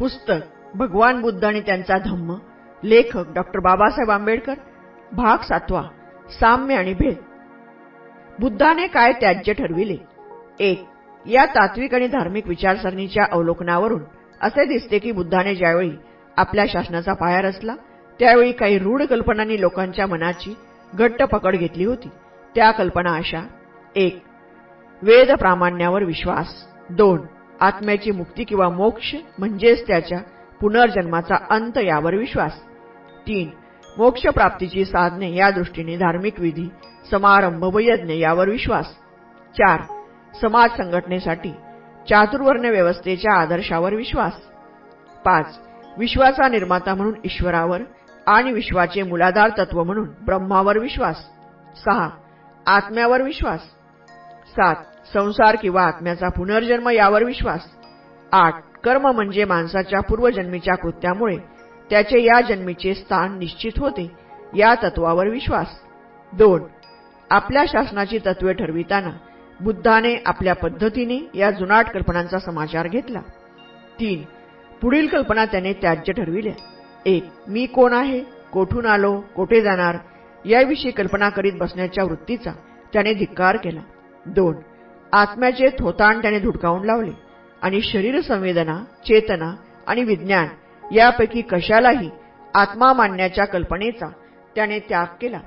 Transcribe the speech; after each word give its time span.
पुस्तक 0.00 0.34
भगवान 0.74 1.20
बुद्ध 1.20 1.44
आणि 1.44 1.60
त्यांचा 1.60 1.98
धम्म 1.98 2.34
लेखक 2.84 3.32
डॉक्टर 3.34 3.60
बाबासाहेब 3.60 4.10
आंबेडकर 4.10 4.54
भाग 5.12 5.38
सातवा 5.38 5.82
साम्य 6.40 6.74
आणि 6.74 6.94
भेद. 6.94 7.14
बुद्धाने 8.38 8.86
काय 8.86 9.12
त्याज्य 9.12 9.52
ठरविले? 9.52 9.96
एक 10.60 10.84
या 11.26 11.46
तात्विक 11.46 11.94
आणि 11.94 12.06
धार्मिक 12.06 12.48
विचारसरणीच्या 12.48 13.24
अवलोकनावरून 13.32 14.02
असे 14.40 14.64
दिसते 14.64 14.98
की 14.98 15.12
बुद्धाने 15.12 15.54
ज्यावेळी 15.54 15.90
आपल्या 16.36 16.64
शासनाचा 16.68 17.12
पाया 17.12 17.42
रचला 17.42 17.74
त्यावेळी 18.18 18.52
काही 18.52 18.78
रूढ 18.78 19.02
कल्पनांनी 19.02 19.60
लोकांच्या 19.60 20.06
मनाची 20.06 20.56
घट्ट 20.94 21.22
पकड 21.22 21.56
घेतली 21.56 21.84
होती. 21.84 22.08
त्या 22.54 22.70
कल्पना 22.70 23.12
अशा. 23.14 23.40
एक 23.96 24.22
वेद 25.02 25.32
प्रामाण्यावर 25.32 26.02
विश्वास. 26.02 26.46
दोन 26.90 27.18
आत्म्याची 27.60 28.10
मुक्ती 28.10 28.44
किंवा 28.44 28.68
मोक्ष 28.68 29.14
म्हणजेच 29.38 29.86
त्याच्या 29.86 30.18
पुनर्जन्माचा 30.60 31.34
अंत 31.50 31.78
यावर 31.78 32.14
विश्वास. 32.14 32.52
तीन 33.26 33.50
मोक्षप्राप्तीची 33.98 34.84
साधने 34.84 35.34
या 35.34 35.50
दृष्टीने 35.50 35.96
धार्मिक 35.96 36.40
विधी 36.40 36.68
समारंभ 37.10 37.64
व 37.64 37.78
यज्ञ 37.78 38.12
यावर 38.12 38.48
विश्वास. 38.48 38.86
चार 39.54 39.80
समाज 40.40 40.70
संघटनेसाठी 40.70 41.50
चातुर्वर्ण 42.08 42.64
व्यवस्थेच्या 42.64 43.32
आदर्शावर 43.32 43.94
विश्वास. 43.94 44.32
पाच 45.24 45.58
विश्वाचा 45.98 46.48
निर्माता 46.48 46.94
म्हणून 46.94 47.14
ईश्वरावर 47.24 47.80
आणि 48.26 48.52
विश्वाचे 48.52 49.02
मुलाधार 49.02 49.50
तत्व 49.58 49.82
म्हणून 49.84 50.08
ब्रह्मावर 50.24 50.78
विश्वास. 50.78 51.16
सहा 51.84 52.08
आत्म्यावर 52.66 53.22
विश्वास. 53.22 53.60
सात. 54.46 54.76
संसार 55.12 55.56
किंवा 55.62 55.82
आत्म्याचा 55.82 56.28
पुनर्जन्म 56.28 56.88
यावर 56.88 57.24
विश्वास. 57.24 57.60
आठ. 58.32 58.54
कर्म 58.84 59.10
म्हणजे 59.10 59.44
माणसाच्या 59.44 60.00
पूर्वजन्मीच्या 60.00 60.74
कृत्यामुळे 60.74 61.36
त्याचे 61.90 62.22
या 62.22 62.40
जन्मीचे 62.40 62.94
स्थान 62.94 63.38
निश्चित 63.38 63.72
होते 63.78 64.10
या 64.56 64.74
तत्वावर 64.74 65.28
विश्वास. 65.28 65.66
दोन. 66.32 66.62
आपल्या 67.30 67.64
शासनाची 67.68 68.18
तत्वे 68.18 68.52
ठरविताना 68.52 69.10
बुद्धाने 69.60 70.22
आपल्या 70.26 70.54
पद्धतीने 70.54 71.30
या 71.34 71.50
जुनाट 71.50 71.90
कल्पनांचा 71.90 72.38
समाचार 72.38 72.88
घेतला. 72.88 73.20
तीन. 74.00 74.22
पुढील 74.82 75.06
कल्पना 75.06 75.44
त्याने 75.44 75.72
त्याज्य 75.72 76.12
ठरविल्या. 76.12 76.52
एक. 77.06 77.24
मी 77.48 77.66
कोण 77.66 77.92
आहे? 77.92 78.20
कोठून 78.52 78.86
आलो? 78.86 79.20
कोठे 79.36 79.60
जाणार? 79.60 79.96
याविषयी 80.44 80.90
कल्पना 80.90 81.28
करीत 81.28 81.52
बसण्याच्या 81.52 82.04
वृत्तीचा 82.04 82.50
त्याने 82.92 83.14
धिक्कार 83.14 83.56
केला. 83.56 83.80
दोन. 84.26 84.54
आत्म्याचे 85.12 85.68
थोताण 85.78 86.22
त्याने 86.22 86.38
धुडकावून 86.38 86.84
लावले 86.84 87.10
आणि 87.62 87.80
शरीर 87.82 88.20
संवेदना 88.20 88.82
चेतना 89.06 89.54
आणि 89.86 90.04
विज्ञान 90.04 90.48
यापैकी 90.92 91.42
कशालाही 91.42 92.10
आत्मा 92.54 92.92
मानण्याच्या 92.92 93.44
कल्पनेचा 93.44 94.06
त्याने 94.54 94.78
त्याग 94.78 95.06
केला. 95.20 95.38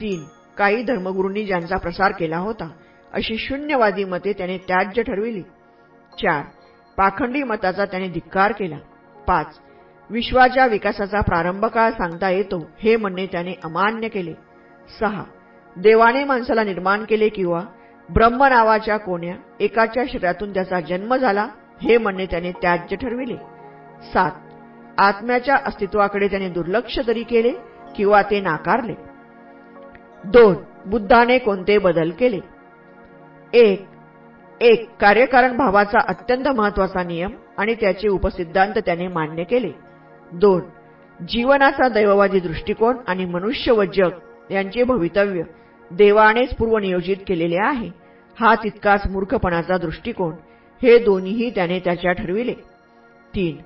तीन. 0.00 0.24
काही 0.56 0.82
धर्मगुरूंनी 0.82 1.44
ज्यांचा 1.44 1.76
प्रसार 1.76 2.12
केला 2.12 2.38
होता 2.38 2.68
अशी 3.12 3.36
शून्यवादी 3.38 4.04
मते 4.04 4.32
त्याने 4.32 4.58
त्याज्य 4.58 5.02
ठरविली. 5.02 5.42
चार. 6.18 6.44
पाखंडी 6.96 7.42
मताचा 7.42 7.84
त्याने 7.84 8.08
धिक्कार 8.08 8.52
केला. 8.52 8.76
पाच. 9.26 9.58
विश्वाच्या 10.10 10.66
विकासाचा 10.66 11.20
प्रारंभ 11.20 11.64
काळ 11.64 11.90
सांगता 11.90 12.30
येतो 12.30 12.70
हे 12.78 12.96
म्हणणे 12.96 13.26
त्याने 13.26 13.54
अमान्य 13.64 14.08
केले. 14.08 14.34
सहा. 15.00 15.24
देवाने 15.76 16.24
माणसाला 16.24 16.64
निर्माण 16.64 17.04
केले 17.04 17.28
किंवा 17.28 17.64
ब्रह्म 18.08 18.44
नावाच्या 18.44 18.96
कोण्या 18.96 19.34
एकाच्या 19.60 20.04
शरीरातून 20.08 20.54
त्याचा 20.54 20.80
जन्म 20.80 21.16
झाला 21.16 21.48
हे 21.82 21.98
म्हणणे 21.98 22.26
त्याने 22.26 22.52
त्याज्य 22.52 22.96
ठरविले. 22.96 23.36
सात. 24.14 24.30
आत्म्याच्या 24.98 25.56
अस्तित्वाकडे 25.66 26.28
त्याने 26.28 26.48
दुर्लक्ष 26.48 26.98
तरी 27.06 27.22
केले 27.22 27.52
किंवा 27.96 28.22
ते 28.22 28.40
नाकारले. 28.40 28.94
दोन. 30.24 30.54
बुद्धाने 30.86 31.38
कोणते 31.38 31.78
बदल 31.78 32.10
केले? 32.10 32.40
एक. 33.52 33.86
एक 34.60 34.90
कार्यकारण 35.00 35.56
भावाचा 35.56 35.98
अत्यंत 36.08 36.48
महत्त्वाचा 36.48 37.02
नियम 37.02 37.30
आणि 37.58 37.74
त्याचे 37.74 38.08
उपसिद्धांत 38.08 38.74
त्याने 38.86 39.08
मान्य 39.08 39.44
केले. 39.44 39.70
दोन. 40.32 40.60
जीवनाचा 41.28 41.88
दैववादी 41.88 42.40
दृष्टिकोन 42.40 42.96
आणि 43.06 43.24
मनुष्य 43.24 43.72
व 43.72 43.84
जग 43.84 44.10
यांचे 44.50 44.82
भवितव्य 44.82 45.42
देवानेच 45.90 46.54
पूर्वनियोजित 46.54 47.16
केलेले 47.26 47.56
आहे. 47.56 47.90
हा 48.40 48.54
तितकाच 48.54 49.00
मूर्खपणाचा 49.10 49.76
दृष्टिकोन 49.76 50.32
हे 50.82 50.98
दोन्हीही 50.98 51.50
त्याने 51.50 51.78
त्याच्या 51.78 52.12
ठरविले. 52.12 52.54
तीन 53.34 53.56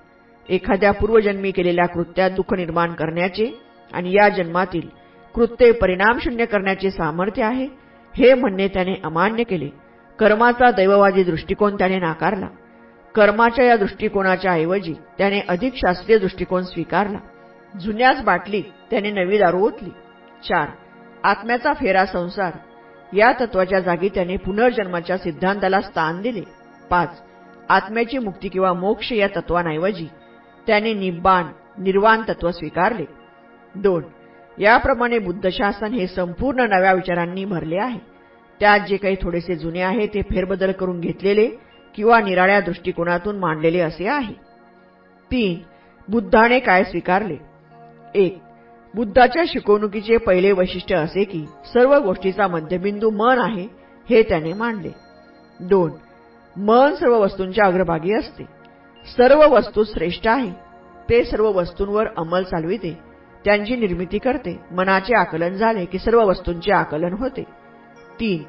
एखाद्या 0.48 0.92
पूर्वजन्मी 0.92 1.50
केलेल्या 1.50 1.86
कृत्यात 1.86 2.30
दुःख 2.30 2.54
निर्माण 2.54 2.92
करण्याचे 2.92 3.60
आणि 3.92 4.12
या 4.12 4.28
जन्मातील 4.28 4.88
कृत्ये 5.34 5.72
परिणामशून्य 5.72 6.44
करण्याचे 6.44 6.90
सामर्थ्य 6.90 7.42
आहे 7.42 7.68
हे 8.16 8.34
म्हणणे 8.34 8.68
त्याने 8.68 8.94
अमान्य 9.04 9.42
केले. 9.42 9.68
कर्माचा 10.18 10.70
दैववादी 10.70 11.24
दृष्टिकोन 11.24 11.74
त्याने 11.74 11.98
नाकारला. 11.98 12.46
कर्माच्या 13.14 13.64
या 13.64 13.76
दृष्टिकोनाच्या 13.76 14.52
ऐवजी 14.52 14.94
त्याने 15.18 15.40
अधिक 15.48 15.74
शास्त्रीय 15.74 16.18
दृष्टिकोन 16.18 16.62
स्वीकारला. 16.62 17.18
जुन्याच 17.80 18.24
बाटली 18.24 18.62
त्याने 18.90 19.10
नवी 19.10 19.38
दारू 19.38 19.66
ओतली. 19.66 19.90
चार 20.48 20.68
आत्म्याचा 21.24 21.72
फेरा 21.72 22.06
संसार. 22.06 22.52
या 23.12 23.32
तत्वाच्या 23.40 23.80
जागी 23.80 24.08
त्याने 24.08 24.36
पुनर्जन्माच्या 24.36 25.18
सिद्धांताला 25.18 25.80
स्थान 25.80 26.20
दिले. 26.22 26.42
पाच 26.90 27.22
आत्म्याची 27.68 28.18
मुक्ती 28.18 28.48
किंवा 28.48 28.72
मोक्ष 28.72 29.12
या 29.12 29.28
तत्वांऐवजी 29.36 30.06
त्याने 30.66 30.92
निब्बाण 30.94 31.44
निर्वाण 31.78 32.22
तत्व 32.28 32.50
स्वीकारले. 32.50 33.04
दोन 33.74 34.02
याप्रमाणे 34.58 35.18
बुद्धशासन 35.18 35.92
हे 35.94 36.06
संपूर्ण 36.06 36.60
नव्या 36.60 36.92
विचारांनी 36.92 37.44
भरले 37.44 37.78
आहे. 37.78 37.98
त्यात 38.60 38.80
जे 38.80 38.96
काही 38.96 39.16
थोडेसे 39.22 39.56
जुने 39.56 39.80
आहे 39.80 40.06
ते 40.06 40.22
फेरबदल 40.22 40.72
करून 40.72 41.00
घेतलेले 41.00 41.48
किंवा 41.94 42.20
निराळ्या 42.20 42.60
दृष्टिकोनातून 42.60 43.38
मांडलेले 43.38 43.80
असे 43.80 44.08
आहे. 44.08 44.34
तीन 45.30 45.58
बुद्धाने 46.08 46.58
काय 46.58 46.84
स्वीकारले? 46.84 47.36
एक 48.14 48.38
बुद्धाच्या 48.94 49.42
शिकवणुकीचे 49.46 50.16
पहिले 50.16 50.52
वैशिष्ट्य 50.52 50.96
असे 50.96 51.24
की 51.24 51.46
सर्व 51.46 51.98
गोष्टीचा 51.98 52.46
मध्यबिंदू 52.46 53.10
मन 53.10 53.38
आहे 53.38 53.68
हे 54.10 54.22
त्याने 54.22 54.52
मांडले. 54.52 54.90
दोन 55.60 55.90
मन 56.56 56.94
सर्व 56.94 57.18
वस्तूंच्या 57.18 57.66
अग्रभागी 57.66 58.12
असते. 58.12 58.44
सर्व 59.16 59.54
वस्तू 59.54 59.84
श्रेष्ठ 59.84 60.28
आहे. 60.28 60.50
ते 61.10 61.24
सर्व 61.24 61.44
वस्तूंवर 61.44 62.06
अंमल 62.16 62.42
चालविते. 62.42 62.98
त्यांची 63.44 63.76
निर्मिती 63.76 64.18
करते. 64.18 64.60
मनाचे 64.70 65.14
आकलन 65.14 65.52
झाले 65.52 65.84
की 65.84 65.98
सर्व 65.98 66.24
वस्तूंचे 66.24 66.72
आकलन 66.72 67.12
होते. 67.12 67.42
तीन 68.20 68.42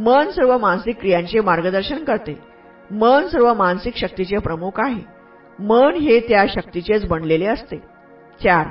मन 0.00 0.30
सर्व 0.30 0.58
मानसिक 0.58 1.00
क्रियांचे 1.00 1.40
मार्गदर्शन 1.40 2.04
करते. 2.04 2.38
मन 2.90 3.28
सर्व 3.28 3.54
मानसिक 3.54 3.96
शक्तीचे 3.96 4.38
प्रमुख 4.38 4.70
आहे. 4.78 5.02
मन 5.58 5.94
हे 5.94 6.20
त्या 6.20 6.44
शक्तीचेच 6.48 7.06
बनलेले 7.06 7.46
असते. 7.46 7.76
चार 8.44 8.66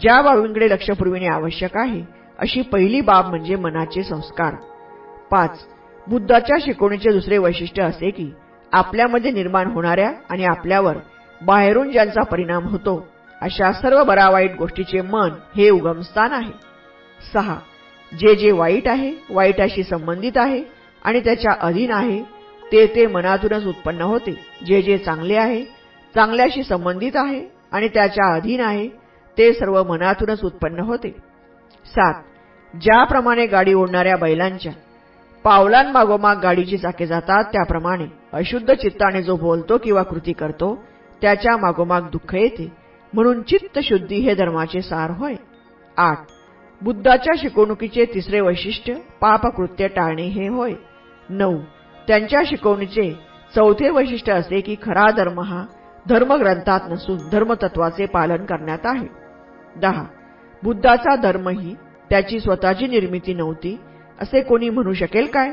ज्या 0.00 0.20
बाबींकडे 0.22 0.68
लक्ष 0.70 0.90
पुरविणे 0.90 1.26
आवश्यक 1.28 1.76
आहे 1.76 2.00
अशी 2.38 2.60
पहिली 2.62 3.00
बाब 3.00 3.26
म्हणजे 3.28 3.56
मनाचे 3.56 4.02
संस्कार. 4.02 4.54
पाच 5.30 5.64
बुद्धाच्या 6.06 6.56
शिकवणीचे 6.62 7.12
दुसरे 7.12 7.38
वैशिष्ट्य 7.38 7.82
असे 7.82 8.10
की 8.10 8.30
आपल्यामध्ये 8.72 9.30
निर्माण 9.30 9.70
होणाऱ्या 9.72 10.10
आणि 10.30 10.44
आपल्यावर 10.44 10.96
बाहेरून 11.40 11.90
ज्यांचा 11.90 12.22
परिणाम 12.22 12.66
होतो 12.68 12.96
अशा 13.42 13.70
सर्व 13.72 14.02
बरा 14.04 14.28
वाईट 14.30 14.56
गोष्टीचे 14.58 15.00
मन 15.02 15.30
हे 15.56 15.68
उगमस्थान 15.70 16.32
आहे. 16.32 16.52
सहा 17.32 17.56
जे 18.12 18.34
जे 18.34 18.50
वाईट 18.52 18.88
आहे 18.88 19.12
वाईटाशी 19.30 19.82
संबंधित 19.82 20.36
आहे 20.36 20.62
आणि 21.02 21.20
त्याच्या 21.20 21.52
अधीन 21.60 21.90
आहे 21.92 22.20
ते 22.62 22.86
ते 22.86 23.06
मनातूनच 23.06 23.66
उत्पन्न 23.66 24.00
होते. 24.02 24.34
जे 24.66 24.82
जे 24.82 24.98
चांगले 24.98 25.36
आहे 25.36 25.62
चांगल्याशी 26.14 26.62
संबंधित 26.62 27.16
आहे 27.16 27.40
आणि 27.72 27.88
त्याच्या 27.88 28.34
अधीन 28.34 28.60
आहे 28.60 28.88
ते 29.38 29.52
सर्व 29.52 29.82
मनातूनच 29.84 30.44
उत्पन्न 30.44 30.80
होते. 30.80 31.10
सात 31.86 32.14
ज्याप्रमाणे 32.74 33.46
गाडी 33.46 33.74
ओढणाऱ्या 33.74 34.16
बैलांच्या 34.16 34.72
पावलांमागोमाग 35.44 36.38
गाडीची 36.38 36.78
चाके 36.78 37.06
जातात 37.06 37.44
त्याप्रमाणे 37.44 38.06
अशुद्ध 38.32 38.74
चित्ताने 38.74 39.22
जो 39.22 39.36
बोलतो 39.36 39.78
किंवा 39.78 40.02
कृती 40.02 40.32
करतो 40.32 40.74
त्याच्या 41.22 41.56
मागोमाग 41.56 42.08
दुःख 42.12 42.34
येते. 42.34 42.72
म्हणून 43.12 43.42
चित्तशुद्धी 43.42 44.16
हे 44.16 44.34
धर्माचे 44.34 44.80
सार 44.82 45.10
होय. 45.10 45.34
आठ 45.96 46.18
बुद्धाच्या 46.82 47.34
शिकवणुकीचे 47.38 48.04
तिसरे 48.04 48.40
वैशिष्ट्य 48.40 48.94
पापकृत्य 49.20 49.88
टाळणे 49.88 50.26
हे 50.26 50.48
होय. 50.48 50.72
नऊ 51.28 51.58
त्यांच्या 52.08 52.40
शिकवणीचे 52.46 53.10
चौथे 53.54 53.90
वैशिष्ट्य 53.90 54.32
असे 54.32 54.60
की 54.60 54.76
खरा 54.82 55.10
धर्म 55.10 55.40
हा 55.40 55.64
धर्मग्रंथात 56.08 56.80
नसून 56.88 57.18
धर्मतत्वाचे 57.32 58.06
पालन 58.06 58.44
करण्यात 58.44 58.84
आहे. 58.84 59.23
दहा. 59.76 60.04
बुद्धाचा 60.62 61.16
धर्म 61.16 61.48
ही 61.48 61.74
त्याची 62.10 62.40
स्वतःची 62.40 62.86
निर्मिती 62.86 63.34
नव्हती 63.34 63.76
असे 64.20 64.40
कोणी 64.40 64.68
म्हणू 64.70 64.92
शकेल 64.92 65.26
काय? 65.26 65.52